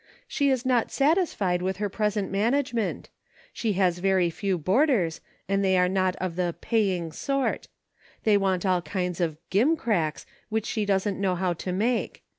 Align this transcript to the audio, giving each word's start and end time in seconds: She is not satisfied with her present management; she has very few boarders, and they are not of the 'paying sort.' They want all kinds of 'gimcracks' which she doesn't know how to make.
She 0.27 0.49
is 0.49 0.65
not 0.65 0.89
satisfied 0.89 1.61
with 1.61 1.77
her 1.77 1.87
present 1.87 2.31
management; 2.31 3.09
she 3.53 3.73
has 3.73 3.99
very 3.99 4.31
few 4.31 4.57
boarders, 4.57 5.21
and 5.47 5.63
they 5.63 5.77
are 5.77 5.87
not 5.87 6.15
of 6.15 6.37
the 6.37 6.55
'paying 6.59 7.11
sort.' 7.11 7.67
They 8.23 8.35
want 8.35 8.65
all 8.65 8.81
kinds 8.81 9.21
of 9.21 9.37
'gimcracks' 9.51 10.25
which 10.49 10.65
she 10.65 10.85
doesn't 10.85 11.21
know 11.21 11.35
how 11.35 11.53
to 11.53 11.71
make. 11.71 12.23